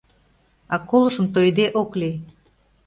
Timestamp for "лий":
1.99-2.15